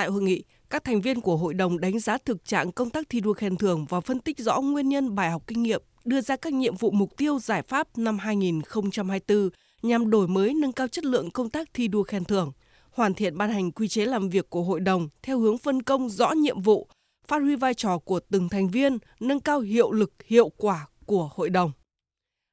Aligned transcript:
Tại 0.00 0.08
hội 0.08 0.22
nghị, 0.22 0.44
các 0.70 0.84
thành 0.84 1.00
viên 1.00 1.20
của 1.20 1.36
hội 1.36 1.54
đồng 1.54 1.80
đánh 1.80 1.98
giá 1.98 2.18
thực 2.24 2.44
trạng 2.44 2.72
công 2.72 2.90
tác 2.90 3.08
thi 3.08 3.20
đua 3.20 3.32
khen 3.32 3.56
thưởng 3.56 3.86
và 3.88 4.00
phân 4.00 4.20
tích 4.20 4.38
rõ 4.38 4.60
nguyên 4.60 4.88
nhân 4.88 5.14
bài 5.14 5.30
học 5.30 5.42
kinh 5.46 5.62
nghiệm, 5.62 5.82
đưa 6.04 6.20
ra 6.20 6.36
các 6.36 6.52
nhiệm 6.52 6.76
vụ 6.76 6.90
mục 6.90 7.16
tiêu 7.16 7.38
giải 7.38 7.62
pháp 7.62 7.98
năm 7.98 8.18
2024 8.18 9.50
nhằm 9.82 10.10
đổi 10.10 10.28
mới 10.28 10.54
nâng 10.54 10.72
cao 10.72 10.88
chất 10.88 11.04
lượng 11.04 11.30
công 11.30 11.50
tác 11.50 11.68
thi 11.74 11.88
đua 11.88 12.02
khen 12.02 12.24
thưởng, 12.24 12.52
hoàn 12.90 13.14
thiện 13.14 13.38
ban 13.38 13.50
hành 13.50 13.72
quy 13.72 13.88
chế 13.88 14.06
làm 14.06 14.28
việc 14.28 14.50
của 14.50 14.62
hội 14.62 14.80
đồng 14.80 15.08
theo 15.22 15.38
hướng 15.38 15.58
phân 15.58 15.82
công 15.82 16.08
rõ 16.08 16.32
nhiệm 16.32 16.62
vụ, 16.62 16.88
phát 17.26 17.42
huy 17.42 17.56
vai 17.56 17.74
trò 17.74 17.98
của 17.98 18.20
từng 18.30 18.48
thành 18.48 18.68
viên, 18.68 18.98
nâng 19.20 19.40
cao 19.40 19.60
hiệu 19.60 19.92
lực, 19.92 20.12
hiệu 20.26 20.48
quả 20.48 20.86
của 21.06 21.30
hội 21.34 21.50
đồng. 21.50 21.72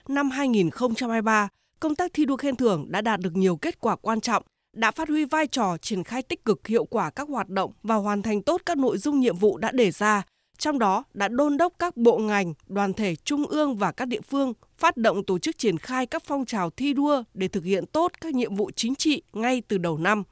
Năm 0.07 0.29
2023, 0.29 1.49
công 1.79 1.95
tác 1.95 2.11
thi 2.13 2.25
đua 2.25 2.37
khen 2.37 2.55
thưởng 2.55 2.85
đã 2.89 3.01
đạt 3.01 3.19
được 3.19 3.35
nhiều 3.35 3.57
kết 3.57 3.79
quả 3.79 3.95
quan 3.95 4.21
trọng, 4.21 4.43
đã 4.77 4.91
phát 4.91 5.09
huy 5.09 5.25
vai 5.25 5.47
trò 5.47 5.77
triển 5.77 6.03
khai 6.03 6.21
tích 6.21 6.45
cực 6.45 6.67
hiệu 6.67 6.85
quả 6.85 7.09
các 7.09 7.29
hoạt 7.29 7.49
động 7.49 7.71
và 7.83 7.95
hoàn 7.95 8.21
thành 8.21 8.41
tốt 8.41 8.61
các 8.65 8.77
nội 8.77 8.97
dung 8.97 9.19
nhiệm 9.19 9.37
vụ 9.37 9.57
đã 9.57 9.71
đề 9.71 9.91
ra, 9.91 10.23
trong 10.57 10.79
đó 10.79 11.03
đã 11.13 11.27
đôn 11.27 11.57
đốc 11.57 11.73
các 11.79 11.97
bộ 11.97 12.17
ngành, 12.17 12.53
đoàn 12.67 12.93
thể 12.93 13.15
trung 13.15 13.45
ương 13.45 13.75
và 13.75 13.91
các 13.91 14.07
địa 14.07 14.21
phương 14.21 14.53
phát 14.77 14.97
động 14.97 15.25
tổ 15.25 15.39
chức 15.39 15.57
triển 15.57 15.77
khai 15.77 16.05
các 16.05 16.23
phong 16.25 16.45
trào 16.45 16.69
thi 16.69 16.93
đua 16.93 17.23
để 17.33 17.47
thực 17.47 17.63
hiện 17.63 17.85
tốt 17.85 18.11
các 18.21 18.33
nhiệm 18.33 18.55
vụ 18.55 18.71
chính 18.75 18.95
trị 18.95 19.21
ngay 19.33 19.61
từ 19.67 19.77
đầu 19.77 19.97
năm, 19.97 20.23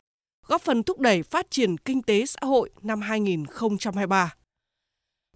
góp 0.47 0.61
phần 0.61 0.83
thúc 0.83 0.99
đẩy 0.99 1.23
phát 1.23 1.51
triển 1.51 1.77
kinh 1.77 2.01
tế 2.01 2.25
xã 2.25 2.39
hội 2.43 2.69
năm 2.81 3.01
2023. 3.01 4.33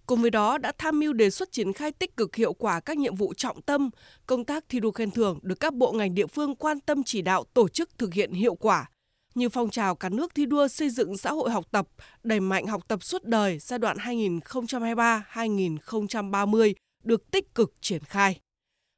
Cùng 0.06 0.22
với 0.22 0.30
đó 0.30 0.58
đã 0.58 0.72
tham 0.78 1.00
mưu 1.00 1.12
đề 1.12 1.30
xuất 1.30 1.52
triển 1.52 1.72
khai 1.72 1.92
tích 1.92 2.16
cực 2.16 2.36
hiệu 2.36 2.52
quả 2.52 2.80
các 2.80 2.98
nhiệm 2.98 3.14
vụ 3.14 3.34
trọng 3.34 3.62
tâm, 3.62 3.90
công 4.26 4.44
tác 4.44 4.64
thi 4.68 4.80
đua 4.80 4.90
khen 4.90 5.10
thưởng 5.10 5.38
được 5.42 5.60
các 5.60 5.74
bộ 5.74 5.92
ngành 5.92 6.14
địa 6.14 6.26
phương 6.26 6.54
quan 6.54 6.80
tâm 6.80 7.02
chỉ 7.02 7.22
đạo 7.22 7.44
tổ 7.54 7.68
chức 7.68 7.98
thực 7.98 8.14
hiện 8.14 8.32
hiệu 8.32 8.54
quả, 8.54 8.90
như 9.34 9.48
phong 9.48 9.70
trào 9.70 9.94
cả 9.94 10.08
nước 10.08 10.34
thi 10.34 10.46
đua 10.46 10.68
xây 10.68 10.90
dựng 10.90 11.16
xã 11.16 11.32
hội 11.32 11.50
học 11.50 11.64
tập, 11.70 11.88
đẩy 12.22 12.40
mạnh 12.40 12.66
học 12.66 12.88
tập 12.88 13.02
suốt 13.02 13.24
đời 13.24 13.58
giai 13.58 13.78
đoạn 13.78 13.96
2023-2030 13.96 16.74
được 17.04 17.30
tích 17.30 17.54
cực 17.54 17.72
triển 17.80 18.04
khai. 18.04 18.40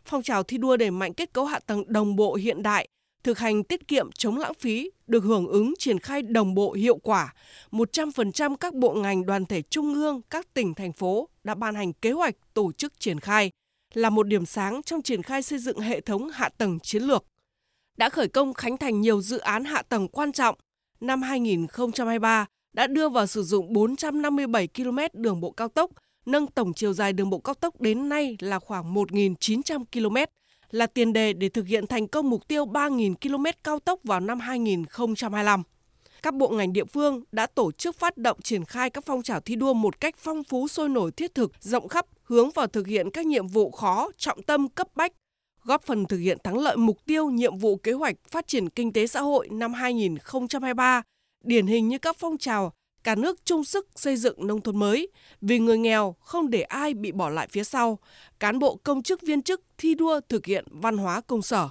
Phong 0.05 0.23
trào 0.23 0.43
thi 0.43 0.59
đua 0.59 0.77
đẩy 0.77 0.91
mạnh 0.91 1.15
kết 1.15 1.33
cấu 1.33 1.45
hạ 1.45 1.59
tầng 1.59 1.93
đồng 1.93 2.17
bộ 2.17 2.35
hiện 2.35 2.63
đại, 2.63 2.89
thực 3.25 3.39
hành 3.39 3.65
tiết 3.65 3.89
kiệm 3.89 4.13
chống 4.13 4.39
lãng 4.39 4.55
phí 4.55 4.91
được 5.07 5.25
hưởng 5.25 5.47
ứng 5.47 5.75
triển 5.79 5.99
khai 5.99 6.23
đồng 6.23 6.55
bộ 6.55 6.73
hiệu 6.73 6.97
quả. 6.97 7.35
100% 7.71 8.57
các 8.57 8.75
bộ 8.75 8.95
ngành 8.95 9.27
đoàn 9.27 9.47
thể 9.47 9.63
trung 9.63 9.95
ương, 9.95 10.21
các 10.31 10.55
tỉnh, 10.55 10.75
thành 10.75 10.93
phố 10.93 11.29
đã 11.45 11.55
ban 11.55 11.75
hành 11.75 11.93
kế 11.93 12.13
hoạch 12.13 12.35
tổ 12.55 12.73
chức 12.73 13.01
triển 13.01 13.21
khai, 13.21 13.51
là 13.95 14.11
một 14.11 14.27
điểm 14.27 14.47
sáng 14.47 14.83
trong 14.83 15.03
triển 15.03 15.23
khai 15.23 15.43
xây 15.43 15.59
dựng 15.59 15.79
hệ 15.79 16.01
thống 16.01 16.29
hạ 16.29 16.49
tầng 16.59 16.79
chiến 16.81 17.03
lược. 17.03 17.25
Đã 17.97 18.09
khởi 18.09 18.29
công 18.29 18.55
khánh 18.55 18.77
thành 18.77 19.01
nhiều 19.01 19.21
dự 19.21 19.39
án 19.39 19.65
hạ 19.65 19.83
tầng 19.83 20.09
quan 20.09 20.33
trọng. 20.33 20.55
Năm 21.01 21.23
2023 21.23 22.47
đã 22.73 22.87
đưa 22.87 23.09
vào 23.09 23.27
sử 23.27 23.43
dụng 23.43 23.73
457 23.73 24.69
km 24.77 24.99
đường 25.13 25.41
bộ 25.41 25.51
cao 25.51 25.69
tốc, 25.69 25.91
nâng 26.27 26.47
tổng 26.47 26.75
chiều 26.75 26.93
dài 26.93 27.13
đường 27.13 27.31
bộ 27.31 27.39
cao 27.39 27.55
tốc 27.55 27.81
đến 27.81 28.09
nay 28.09 28.37
là 28.41 28.59
khoảng 28.59 28.95
1.900 28.95 29.85
km, 29.93 30.17
là 30.71 30.87
tiền 30.87 31.13
đề 31.13 31.33
để 31.33 31.49
thực 31.49 31.67
hiện 31.67 31.87
thành 31.87 32.09
công 32.09 32.31
mục 32.31 32.49
tiêu 32.49 32.67
3.000 32.67 33.15
km 33.15 33.45
cao 33.65 33.79
tốc 33.79 34.01
vào 34.05 34.21
năm 34.21 34.41
2025. 34.41 35.63
Các 36.23 36.35
bộ 36.35 36.49
ngành 36.49 36.73
địa 36.73 36.85
phương 36.85 37.25
đã 37.33 37.47
tổ 37.47 37.73
chức 37.73 37.99
phát 37.99 38.17
động 38.17 38.43
triển 38.43 38.65
khai 38.65 38.91
các 38.91 39.05
phong 39.07 39.23
trào 39.23 39.41
thi 39.41 39.57
đua 39.57 39.75
một 39.75 40.01
cách 40.01 40.15
phong 40.19 40.45
phú 40.45 40.69
sôi 40.69 40.89
nổi 40.89 41.13
thiết 41.13 41.35
thực, 41.35 41.53
rộng 41.61 41.89
khắp, 41.89 42.07
hướng 42.23 42.51
vào 42.51 42.67
thực 42.67 42.87
hiện 42.87 43.11
các 43.11 43.27
nhiệm 43.27 43.47
vụ 43.47 43.71
khó, 43.71 44.11
trọng 44.17 44.43
tâm, 44.43 44.69
cấp 44.69 44.89
bách, 44.95 45.13
góp 45.65 45.83
phần 45.83 46.07
thực 46.07 46.19
hiện 46.19 46.39
thắng 46.45 46.59
lợi 46.59 46.77
mục 46.77 46.99
tiêu 47.07 47.31
nhiệm 47.31 47.59
vụ 47.59 47.77
kế 47.77 47.93
hoạch 47.93 48.17
phát 48.31 48.47
triển 48.47 48.69
kinh 48.69 48.93
tế 48.93 49.07
xã 49.07 49.21
hội 49.21 49.49
năm 49.49 49.75
2023, 49.75 51.03
điển 51.45 51.67
hình 51.67 51.89
như 51.89 51.99
các 51.99 52.17
phong 52.19 52.39
trào 52.39 52.73
cả 53.05 53.15
nước 53.15 53.45
chung 53.45 53.65
sức 53.65 53.89
xây 53.97 54.17
dựng 54.17 54.47
nông 54.47 54.61
thôn 54.61 54.79
mới, 54.79 55.09
vì 55.41 55.59
người 55.59 55.79
nghèo 55.79 56.17
không 56.21 56.51
để 56.51 56.63
ai 56.63 56.95
bị 56.95 57.13
bỏ 57.13 57.31
lại 57.31 57.49
phía 57.51 57.65
sau, 57.65 57.99
cán 58.41 58.59
bộ 58.59 58.77
công 58.77 59.03
chức 59.03 59.23
viên 59.23 59.43
chức 59.43 59.63
thi 59.79 59.95
đua 59.95 60.21
thực 60.29 60.47
hiện 60.47 60.65
văn 60.71 60.97
hóa 60.97 61.21
công 61.21 61.43
sở. 61.43 61.69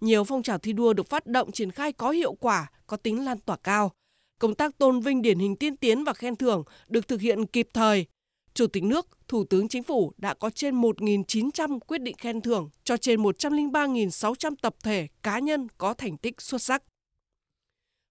Nhiều 0.00 0.24
phong 0.24 0.42
trào 0.42 0.58
thi 0.58 0.72
đua 0.72 0.92
được 0.92 1.08
phát 1.08 1.26
động 1.26 1.52
triển 1.52 1.70
khai 1.70 1.92
có 1.92 2.10
hiệu 2.10 2.34
quả, 2.34 2.70
có 2.86 2.96
tính 2.96 3.24
lan 3.24 3.38
tỏa 3.38 3.56
cao. 3.56 3.92
Công 4.38 4.54
tác 4.54 4.78
tôn 4.78 5.00
vinh 5.00 5.22
điển 5.22 5.38
hình 5.38 5.56
tiên 5.56 5.76
tiến 5.76 6.04
và 6.04 6.12
khen 6.12 6.36
thưởng 6.36 6.64
được 6.88 7.08
thực 7.08 7.20
hiện 7.20 7.46
kịp 7.46 7.68
thời. 7.74 8.06
Chủ 8.54 8.66
tịch 8.66 8.84
nước, 8.84 9.06
Thủ 9.28 9.44
tướng 9.44 9.68
Chính 9.68 9.82
phủ 9.82 10.12
đã 10.18 10.34
có 10.34 10.50
trên 10.50 10.80
1.900 10.80 11.78
quyết 11.78 12.02
định 12.02 12.16
khen 12.16 12.40
thưởng 12.40 12.70
cho 12.84 12.96
trên 12.96 13.22
103.600 13.22 14.54
tập 14.62 14.74
thể 14.82 15.08
cá 15.22 15.38
nhân 15.38 15.68
có 15.78 15.94
thành 15.94 16.16
tích 16.16 16.40
xuất 16.40 16.62
sắc. 16.62 16.82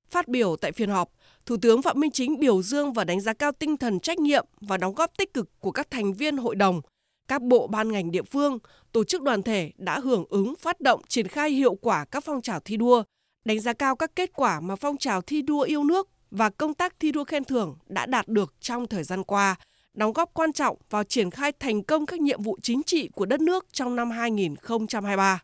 Phát 0.09 0.27
biểu 0.27 0.55
tại 0.55 0.72
phiên 0.72 0.89
họp, 0.89 1.11
Thủ 1.45 1.57
tướng 1.61 1.81
Phạm 1.81 2.00
Minh 2.00 2.11
Chính 2.11 2.39
biểu 2.39 2.61
dương 2.61 2.94
và 2.94 3.03
đánh 3.03 3.22
giá 3.22 3.33
cao 3.33 3.51
tinh 3.51 3.77
thần 3.77 4.00
trách 4.00 4.19
nhiệm 4.19 4.45
và 4.61 4.77
đóng 4.77 4.95
góp 4.95 5.17
tích 5.17 5.33
cực 5.33 5.59
của 5.59 5.72
các 5.72 5.91
thành 5.91 6.13
viên 6.13 6.38
hội 6.38 6.56
đồng, 6.56 6.81
các 7.27 7.41
bộ 7.41 7.67
ban 7.67 7.91
ngành 7.91 8.11
địa 8.11 8.23
phương, 8.23 8.57
tổ 8.91 9.03
chức 9.03 9.21
đoàn 9.21 9.44
thể 9.44 9.71
đã 9.77 10.00
hưởng 10.00 10.25
ứng 10.29 10.56
phát 10.56 10.81
động 10.81 11.01
triển 11.07 11.27
khai 11.27 11.51
hiệu 11.51 11.75
quả 11.75 12.06
các 12.06 12.23
phong 12.23 12.41
trào 12.41 12.59
thi 12.59 12.77
đua, 12.77 13.03
đánh 13.45 13.59
giá 13.59 13.73
cao 13.73 13.95
các 13.95 14.11
kết 14.16 14.33
quả 14.33 14.59
mà 14.59 14.75
phong 14.75 14.97
trào 14.97 15.21
thi 15.21 15.41
đua 15.41 15.61
yêu 15.61 15.83
nước 15.83 16.09
và 16.31 16.50
công 16.50 16.73
tác 16.73 17.00
thi 17.00 17.11
đua 17.11 17.23
khen 17.23 17.44
thưởng 17.44 17.77
đã 17.88 18.06
đạt 18.06 18.27
được 18.27 18.53
trong 18.59 18.88
thời 18.88 19.03
gian 19.03 19.23
qua, 19.23 19.56
đóng 19.94 20.13
góp 20.13 20.33
quan 20.33 20.53
trọng 20.53 20.77
vào 20.89 21.03
triển 21.03 21.31
khai 21.31 21.51
thành 21.51 21.83
công 21.83 22.05
các 22.05 22.19
nhiệm 22.19 22.41
vụ 22.41 22.57
chính 22.61 22.83
trị 22.83 23.09
của 23.16 23.25
đất 23.25 23.41
nước 23.41 23.66
trong 23.73 23.95
năm 23.95 24.11
2023. 24.11 25.44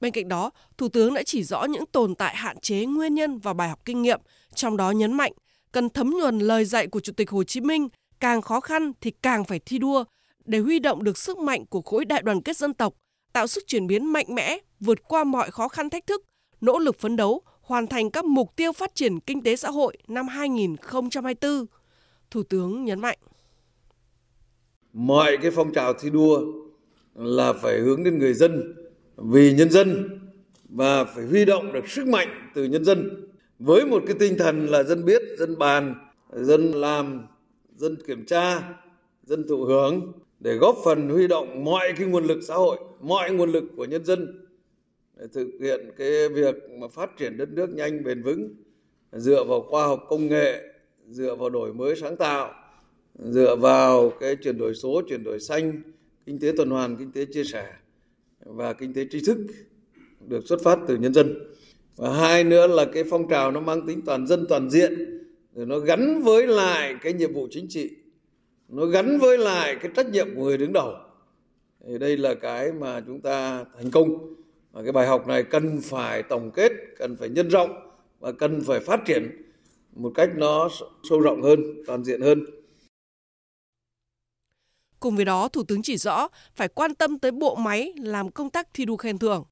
Bên 0.00 0.12
cạnh 0.12 0.28
đó, 0.28 0.50
Thủ 0.78 0.88
tướng 0.88 1.14
đã 1.14 1.22
chỉ 1.22 1.42
rõ 1.44 1.64
những 1.64 1.86
tồn 1.86 2.14
tại 2.14 2.36
hạn 2.36 2.60
chế 2.60 2.84
nguyên 2.84 3.14
nhân 3.14 3.38
và 3.38 3.52
bài 3.52 3.68
học 3.68 3.80
kinh 3.84 4.02
nghiệm, 4.02 4.20
trong 4.54 4.76
đó 4.76 4.90
nhấn 4.90 5.12
mạnh 5.12 5.32
cần 5.76 5.90
thấm 5.90 6.10
nhuần 6.10 6.38
lời 6.38 6.64
dạy 6.64 6.86
của 6.86 7.00
Chủ 7.00 7.12
tịch 7.12 7.30
Hồ 7.30 7.44
Chí 7.44 7.60
Minh, 7.60 7.88
càng 8.20 8.42
khó 8.42 8.60
khăn 8.60 8.92
thì 9.00 9.10
càng 9.22 9.44
phải 9.44 9.60
thi 9.66 9.78
đua 9.78 10.04
để 10.44 10.58
huy 10.58 10.78
động 10.78 11.04
được 11.04 11.18
sức 11.18 11.38
mạnh 11.38 11.66
của 11.66 11.82
khối 11.82 12.04
đại 12.04 12.22
đoàn 12.22 12.42
kết 12.42 12.56
dân 12.56 12.74
tộc, 12.74 12.94
tạo 13.32 13.46
sức 13.46 13.64
chuyển 13.66 13.86
biến 13.86 14.12
mạnh 14.12 14.26
mẽ, 14.28 14.58
vượt 14.80 15.08
qua 15.08 15.24
mọi 15.24 15.50
khó 15.50 15.68
khăn 15.68 15.90
thách 15.90 16.06
thức, 16.06 16.24
nỗ 16.60 16.78
lực 16.78 16.98
phấn 16.98 17.16
đấu, 17.16 17.42
hoàn 17.60 17.86
thành 17.86 18.10
các 18.10 18.24
mục 18.24 18.56
tiêu 18.56 18.72
phát 18.72 18.94
triển 18.94 19.20
kinh 19.20 19.42
tế 19.42 19.56
xã 19.56 19.70
hội 19.70 19.96
năm 20.08 20.28
2024. 20.28 21.66
Thủ 22.30 22.42
tướng 22.42 22.84
nhấn 22.84 23.00
mạnh. 23.00 23.18
Mọi 24.98 25.36
cái 25.42 25.50
phong 25.50 25.72
trào 25.72 25.92
thi 25.92 26.10
đua 26.10 26.40
là 27.14 27.52
phải 27.52 27.78
hướng 27.78 28.04
đến 28.04 28.18
người 28.18 28.34
dân, 28.34 28.74
vì 29.16 29.52
nhân 29.52 29.70
dân 29.70 30.18
và 30.68 31.04
phải 31.04 31.24
huy 31.24 31.44
động 31.44 31.72
được 31.72 31.88
sức 31.88 32.06
mạnh 32.06 32.28
từ 32.54 32.64
nhân 32.64 32.84
dân. 32.84 33.28
Với 33.58 33.86
một 33.86 34.02
cái 34.06 34.16
tinh 34.18 34.38
thần 34.38 34.66
là 34.66 34.82
dân 34.82 35.04
biết, 35.04 35.22
dân 35.38 35.58
bàn, 35.58 35.94
dân 36.32 36.72
làm, 36.72 37.26
dân 37.76 37.96
kiểm 38.06 38.24
tra, 38.26 38.62
dân 39.22 39.48
thụ 39.48 39.64
hưởng 39.64 40.12
để 40.40 40.54
góp 40.54 40.76
phần 40.84 41.08
huy 41.08 41.28
động 41.28 41.64
mọi 41.64 41.92
cái 41.96 42.06
nguồn 42.06 42.24
lực 42.24 42.40
xã 42.42 42.54
hội, 42.54 42.78
mọi 43.00 43.30
nguồn 43.30 43.52
lực 43.52 43.64
của 43.76 43.84
nhân 43.84 44.04
dân 44.04 44.46
để 45.16 45.26
thực 45.32 45.48
hiện 45.60 45.90
cái 45.96 46.28
việc 46.28 46.54
mà 46.80 46.88
phát 46.88 47.16
triển 47.16 47.36
đất 47.36 47.48
nước 47.48 47.70
nhanh 47.70 48.04
bền 48.04 48.22
vững 48.22 48.54
dựa 49.12 49.44
vào 49.44 49.60
khoa 49.62 49.86
học 49.86 50.04
công 50.08 50.28
nghệ, 50.28 50.62
dựa 51.08 51.34
vào 51.34 51.50
đổi 51.50 51.74
mới 51.74 51.96
sáng 51.96 52.16
tạo, 52.16 52.54
dựa 53.18 53.56
vào 53.56 54.10
cái 54.20 54.36
chuyển 54.36 54.58
đổi 54.58 54.74
số, 54.74 55.02
chuyển 55.08 55.24
đổi 55.24 55.40
xanh, 55.40 55.82
kinh 56.26 56.38
tế 56.38 56.52
tuần 56.56 56.70
hoàn, 56.70 56.96
kinh 56.96 57.12
tế 57.12 57.24
chia 57.24 57.44
sẻ 57.44 57.66
và 58.44 58.72
kinh 58.72 58.94
tế 58.94 59.06
tri 59.10 59.20
thức 59.26 59.38
được 60.28 60.46
xuất 60.46 60.60
phát 60.64 60.78
từ 60.88 60.96
nhân 60.96 61.14
dân. 61.14 61.34
Và 61.96 62.12
hai 62.12 62.44
nữa 62.44 62.66
là 62.66 62.84
cái 62.84 63.04
phong 63.10 63.28
trào 63.28 63.50
nó 63.50 63.60
mang 63.60 63.86
tính 63.86 64.00
toàn 64.06 64.26
dân 64.26 64.46
toàn 64.48 64.70
diện 64.70 65.22
rồi 65.54 65.66
nó 65.66 65.78
gắn 65.78 66.22
với 66.22 66.46
lại 66.46 66.94
cái 67.02 67.12
nhiệm 67.12 67.32
vụ 67.32 67.48
chính 67.50 67.68
trị 67.68 67.90
nó 68.68 68.86
gắn 68.86 69.18
với 69.18 69.38
lại 69.38 69.76
cái 69.82 69.92
trách 69.96 70.10
nhiệm 70.10 70.34
của 70.34 70.44
người 70.44 70.58
đứng 70.58 70.72
đầu. 70.72 70.94
Thì 71.86 71.98
đây 71.98 72.16
là 72.16 72.34
cái 72.34 72.72
mà 72.72 73.00
chúng 73.06 73.20
ta 73.20 73.64
thành 73.76 73.90
công. 73.90 74.34
Và 74.72 74.82
cái 74.82 74.92
bài 74.92 75.06
học 75.06 75.28
này 75.28 75.42
cần 75.42 75.80
phải 75.80 76.22
tổng 76.22 76.50
kết 76.50 76.72
cần 76.98 77.16
phải 77.16 77.28
nhân 77.28 77.48
rộng 77.48 77.70
và 78.20 78.32
cần 78.32 78.60
phải 78.60 78.80
phát 78.80 79.00
triển 79.06 79.42
một 79.92 80.12
cách 80.14 80.30
nó 80.36 80.68
sâu 81.10 81.20
rộng 81.20 81.42
hơn 81.42 81.60
toàn 81.86 82.04
diện 82.04 82.20
hơn. 82.20 82.44
Cùng 85.06 85.16
với 85.16 85.24
đó, 85.24 85.48
Thủ 85.48 85.62
tướng 85.62 85.82
chỉ 85.82 85.96
rõ 85.96 86.28
phải 86.54 86.68
quan 86.68 86.94
tâm 86.94 87.18
tới 87.18 87.30
bộ 87.30 87.54
máy 87.54 87.92
làm 87.96 88.30
công 88.30 88.50
tác 88.50 88.68
thi 88.74 88.84
đua 88.84 88.96
khen 88.96 89.18
thưởng. 89.18 89.44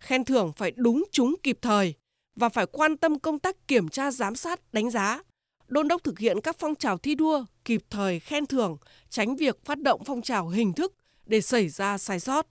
Khen 0.00 0.24
thưởng 0.24 0.52
phải 0.56 0.72
đúng 0.76 1.04
chúng 1.12 1.34
kịp 1.42 1.58
thời 1.62 1.94
và 2.36 2.48
phải 2.48 2.66
quan 2.66 2.96
tâm 2.96 3.18
công 3.18 3.38
tác 3.38 3.68
kiểm 3.68 3.88
tra 3.88 4.10
giám 4.10 4.36
sát, 4.36 4.72
đánh 4.72 4.90
giá, 4.90 5.22
đôn 5.68 5.88
đốc 5.88 6.04
thực 6.04 6.18
hiện 6.18 6.40
các 6.40 6.56
phong 6.58 6.74
trào 6.74 6.98
thi 6.98 7.14
đua 7.14 7.44
kịp 7.64 7.82
thời 7.90 8.20
khen 8.20 8.46
thưởng, 8.46 8.76
tránh 9.08 9.36
việc 9.36 9.64
phát 9.64 9.82
động 9.82 10.02
phong 10.04 10.22
trào 10.22 10.48
hình 10.48 10.72
thức 10.72 10.94
để 11.26 11.40
xảy 11.40 11.68
ra 11.68 11.98
sai 11.98 12.20
sót. 12.20 12.46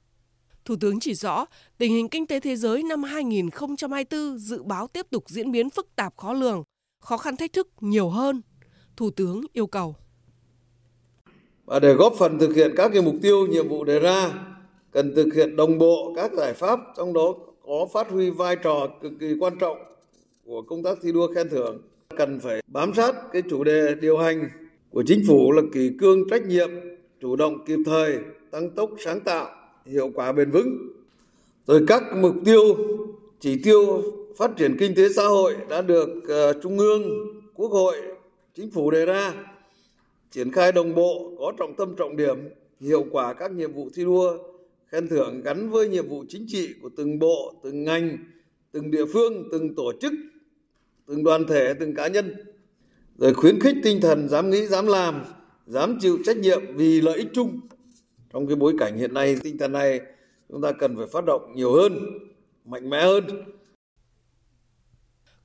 Thủ 0.65 0.75
tướng 0.80 1.00
chỉ 1.00 1.13
rõ, 1.13 1.45
tình 1.77 1.92
hình 1.94 2.09
kinh 2.09 2.27
tế 2.27 2.39
thế 2.39 2.56
giới 2.56 2.83
năm 2.83 3.03
2024 3.03 4.38
dự 4.38 4.63
báo 4.63 4.88
tiếp 4.88 5.07
tục 5.12 5.24
diễn 5.27 5.51
biến 5.51 5.69
phức 5.69 5.95
tạp 5.95 6.18
khó 6.18 6.33
lường, 6.33 6.63
khó 7.00 7.18
khăn 7.18 7.38
thách 7.38 7.53
thức 7.53 7.68
nhiều 7.80 8.09
hơn. 8.09 8.42
Thủ 8.97 9.09
tướng 9.09 9.42
yêu 9.53 9.68
cầu. 9.68 9.95
Và 11.66 11.80
để 11.80 11.94
góp 11.94 12.14
phần 12.20 12.40
thực 12.40 12.56
hiện 12.56 12.74
các 12.78 12.92
cái 12.94 13.02
mục 13.02 13.16
tiêu, 13.22 13.48
nhiệm 13.48 13.68
vụ 13.68 13.84
đề 13.84 14.00
ra, 14.00 14.34
cần 14.92 15.16
thực 15.16 15.34
hiện 15.34 15.56
đồng 15.56 15.78
bộ 15.78 16.14
các 16.16 16.34
giải 16.34 16.54
pháp, 16.54 16.80
trong 16.98 17.14
đó 17.14 17.34
có 17.66 17.88
phát 17.94 18.10
huy 18.10 18.30
vai 18.30 18.56
trò 18.56 18.88
cực 19.02 19.12
kỳ 19.20 19.36
quan 19.40 19.54
trọng 19.60 19.78
của 20.46 20.62
công 20.62 20.84
tác 20.84 20.98
thi 21.02 21.12
đua 21.12 21.34
khen 21.36 21.50
thưởng 21.50 21.82
cần 22.18 22.40
phải 22.40 22.62
bám 22.68 22.94
sát 22.94 23.16
cái 23.34 23.42
chủ 23.50 23.64
đề 23.64 23.96
điều 24.02 24.18
hành 24.18 24.50
của 24.90 25.04
chính 25.08 25.24
phủ 25.28 25.52
là 25.52 25.62
kỷ 25.74 25.92
cương 26.00 26.30
trách 26.30 26.46
nhiệm, 26.46 26.70
chủ 27.22 27.36
động 27.36 27.66
kịp 27.66 27.80
thời, 27.86 28.18
tăng 28.52 28.70
tốc 28.70 28.90
sáng 29.00 29.20
tạo, 29.20 29.50
hiệu 29.86 30.12
quả 30.16 30.32
bền 30.32 30.52
vững. 30.52 30.78
Rồi 31.68 31.82
các 31.88 32.04
mục 32.16 32.36
tiêu, 32.46 32.64
chỉ 33.40 33.64
tiêu 33.64 34.02
phát 34.38 34.52
triển 34.58 34.78
kinh 34.80 34.96
tế 34.96 35.10
xã 35.10 35.24
hội 35.24 35.56
đã 35.70 35.82
được 35.82 36.10
uh, 36.18 36.64
Trung 36.64 36.80
ương, 36.80 37.04
Quốc 37.54 37.72
hội, 37.72 37.96
Chính 38.56 38.72
phủ 38.72 38.92
đề 38.92 39.06
ra, 39.06 39.34
triển 40.31 40.51
khai 40.51 40.72
đồng 40.72 40.95
bộ, 40.95 41.31
có 41.39 41.54
trọng 41.57 41.75
tâm 41.77 41.95
trọng 41.98 42.18
điểm, 42.18 42.38
hiệu 42.80 43.06
quả 43.12 43.33
các 43.33 43.51
nhiệm 43.51 43.74
vụ 43.74 43.89
thi 43.94 44.04
đua, 44.04 44.38
khen 44.88 45.07
thưởng 45.07 45.42
gắn 45.42 45.69
với 45.69 45.89
nhiệm 45.89 46.07
vụ 46.07 46.25
chính 46.30 46.45
trị 46.48 46.74
của 46.81 46.89
từng 46.98 47.19
bộ, 47.19 47.54
từng 47.63 47.83
ngành, 47.83 48.18
từng 48.72 48.92
địa 48.92 49.06
phương, 49.13 49.48
từng 49.51 49.75
tổ 49.75 49.92
chức, 50.01 50.13
từng 51.06 51.24
đoàn 51.24 51.44
thể, 51.48 51.74
từng 51.80 51.95
cá 51.95 52.07
nhân. 52.07 52.36
Rồi 53.18 53.33
khuyến 53.33 53.60
khích 53.60 53.75
tinh 53.83 54.01
thần 54.01 54.30
dám 54.30 54.50
nghĩ, 54.50 54.68
dám 54.68 54.88
làm, 54.88 55.24
dám 55.66 55.98
chịu 56.01 56.18
trách 56.25 56.38
nhiệm 56.38 56.62
vì 56.75 57.01
lợi 57.01 57.18
ích 57.18 57.28
chung. 57.33 57.60
Trong 58.33 58.48
cái 58.48 58.56
bối 58.56 58.74
cảnh 58.80 58.98
hiện 58.98 59.13
nay, 59.13 59.36
tinh 59.44 59.57
thần 59.57 59.71
này 59.71 60.00
chúng 60.50 60.62
ta 60.62 60.71
cần 60.71 60.98
phải 60.98 61.06
phát 61.12 61.25
động 61.25 61.54
nhiều 61.56 61.74
hơn, 61.74 62.00
mạnh 62.66 62.89
mẽ 62.89 63.01
hơn. 63.01 63.24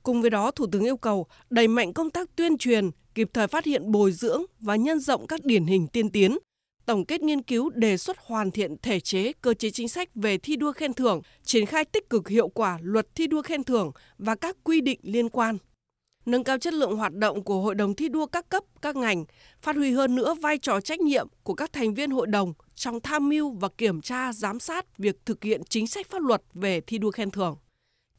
Cùng 0.03 0.21
với 0.21 0.29
đó, 0.29 0.51
Thủ 0.51 0.67
tướng 0.71 0.83
yêu 0.83 0.97
cầu 0.97 1.27
đẩy 1.49 1.67
mạnh 1.67 1.93
công 1.93 2.09
tác 2.09 2.35
tuyên 2.35 2.57
truyền, 2.57 2.89
kịp 3.15 3.29
thời 3.33 3.47
phát 3.47 3.65
hiện 3.65 3.91
bồi 3.91 4.11
dưỡng 4.11 4.43
và 4.59 4.75
nhân 4.75 4.99
rộng 4.99 5.27
các 5.27 5.45
điển 5.45 5.65
hình 5.65 5.87
tiên 5.87 6.09
tiến, 6.09 6.37
tổng 6.85 7.05
kết 7.05 7.21
nghiên 7.21 7.41
cứu 7.41 7.69
đề 7.69 7.97
xuất 7.97 8.17
hoàn 8.19 8.51
thiện 8.51 8.75
thể 8.81 8.99
chế 8.99 9.33
cơ 9.33 9.53
chế 9.53 9.69
chính 9.69 9.89
sách 9.89 10.09
về 10.15 10.37
thi 10.37 10.55
đua 10.55 10.71
khen 10.71 10.93
thưởng, 10.93 11.21
triển 11.43 11.65
khai 11.65 11.85
tích 11.85 12.09
cực 12.09 12.29
hiệu 12.29 12.47
quả 12.47 12.79
luật 12.81 13.15
thi 13.15 13.27
đua 13.27 13.41
khen 13.41 13.63
thưởng 13.63 13.91
và 14.17 14.35
các 14.35 14.57
quy 14.63 14.81
định 14.81 14.99
liên 15.03 15.29
quan. 15.29 15.57
Nâng 16.25 16.43
cao 16.43 16.57
chất 16.57 16.73
lượng 16.73 16.97
hoạt 16.97 17.13
động 17.13 17.43
của 17.43 17.61
hội 17.61 17.75
đồng 17.75 17.95
thi 17.95 18.09
đua 18.09 18.25
các 18.25 18.49
cấp, 18.49 18.63
các 18.81 18.95
ngành, 18.95 19.25
phát 19.61 19.75
huy 19.75 19.91
hơn 19.91 20.15
nữa 20.15 20.35
vai 20.41 20.57
trò 20.57 20.81
trách 20.81 20.99
nhiệm 20.99 21.27
của 21.43 21.53
các 21.53 21.73
thành 21.73 21.93
viên 21.93 22.11
hội 22.11 22.27
đồng 22.27 22.53
trong 22.75 22.99
tham 22.99 23.29
mưu 23.29 23.51
và 23.51 23.69
kiểm 23.77 24.01
tra 24.01 24.33
giám 24.33 24.59
sát 24.59 24.97
việc 24.97 25.25
thực 25.25 25.43
hiện 25.43 25.61
chính 25.69 25.87
sách 25.87 26.09
pháp 26.09 26.21
luật 26.21 26.41
về 26.53 26.81
thi 26.81 26.97
đua 26.97 27.11
khen 27.11 27.31
thưởng 27.31 27.57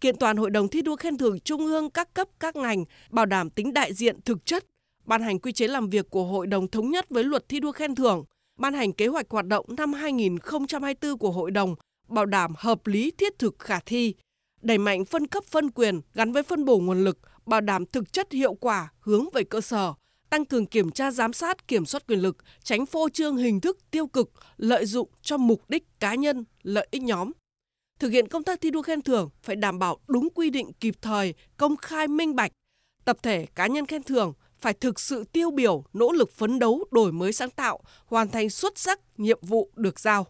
kiện 0.03 0.17
toàn 0.17 0.37
hội 0.37 0.51
đồng 0.51 0.69
thi 0.69 0.83
đua 0.83 0.97
khen 0.97 1.19
thưởng 1.19 1.41
trung 1.41 1.67
ương 1.67 1.91
các 1.91 2.15
cấp 2.15 2.29
các 2.41 2.57
ngành 2.57 2.85
bảo 3.11 3.27
đảm 3.27 3.51
tính 3.51 3.73
đại 3.73 3.95
diện 3.95 4.21
thực 4.25 4.47
chất 4.47 4.65
ban 5.05 5.23
hành 5.23 5.39
quy 5.39 5.53
chế 5.53 5.69
làm 5.69 5.89
việc 5.89 6.11
của 6.11 6.25
hội 6.25 6.47
đồng 6.47 6.69
thống 6.69 6.91
nhất 6.91 7.11
với 7.11 7.25
luật 7.25 7.49
thi 7.49 7.61
đua 7.61 7.73
khen 7.73 7.95
thưởng 7.95 8.25
ban 8.59 8.75
hành 8.75 8.93
kế 8.93 9.07
hoạch 9.07 9.31
hoạt 9.31 9.47
động 9.47 9.67
năm 9.77 9.93
2024 9.93 11.19
của 11.19 11.31
hội 11.31 11.51
đồng 11.51 11.75
bảo 12.09 12.27
đảm 12.27 12.53
hợp 12.57 12.87
lý 12.87 13.11
thiết 13.11 13.39
thực 13.39 13.59
khả 13.59 13.81
thi 13.87 14.15
đẩy 14.63 14.79
mạnh 14.79 15.05
phân 15.05 15.27
cấp 15.27 15.45
phân 15.45 15.71
quyền 15.71 16.01
gắn 16.15 16.33
với 16.33 16.43
phân 16.43 16.65
bổ 16.65 16.79
nguồn 16.79 17.05
lực 17.05 17.19
bảo 17.47 17.61
đảm 17.61 17.87
thực 17.87 18.13
chất 18.13 18.33
hiệu 18.33 18.55
quả 18.55 18.93
hướng 19.01 19.25
về 19.35 19.45
cơ 19.45 19.61
sở 19.61 19.95
tăng 20.31 20.45
cường 20.45 20.67
kiểm 20.67 20.91
tra 20.91 21.11
giám 21.11 21.33
sát 21.33 21.69
kiểm 21.69 21.87
soát 21.87 22.07
quyền 22.07 22.19
lực 22.19 22.37
tránh 22.63 22.87
phô 22.87 23.09
trương 23.09 23.37
hình 23.37 23.61
thức 23.61 23.79
tiêu 23.91 24.07
cực 24.07 24.31
lợi 24.57 24.87
dụng 24.87 25.09
cho 25.23 25.37
mục 25.37 25.71
đích 25.71 26.01
cá 26.01 26.15
nhân 26.15 26.45
lợi 26.63 26.89
ích 26.91 27.03
nhóm 27.03 27.33
thực 28.03 28.13
hiện 28.13 28.29
công 28.29 28.45
tác 28.45 28.61
thi 28.61 28.71
đua 28.71 28.83
khen 28.83 29.03
thưởng 29.03 29.31
phải 29.43 29.57
đảm 29.57 29.79
bảo 29.79 29.99
đúng 30.07 30.29
quy 30.35 30.51
định 30.51 30.73
kịp 30.81 30.95
thời, 31.03 31.35
công 31.57 31.77
khai 31.77 32.09
minh 32.09 32.37
bạch. 32.37 32.53
Tập 33.05 33.17
thể 33.23 33.47
cá 33.55 33.67
nhân 33.67 33.87
khen 33.87 34.03
thưởng 34.03 34.33
phải 34.63 34.73
thực 34.73 35.01
sự 35.01 35.25
tiêu 35.33 35.51
biểu, 35.51 35.85
nỗ 35.93 36.13
lực 36.13 36.33
phấn 36.33 36.59
đấu, 36.59 36.85
đổi 36.91 37.13
mới 37.13 37.33
sáng 37.33 37.51
tạo, 37.51 37.81
hoàn 38.07 38.29
thành 38.29 38.51
xuất 38.51 38.79
sắc 38.79 39.01
nhiệm 39.17 39.39
vụ 39.43 39.71
được 39.77 40.01
giao. 40.01 40.27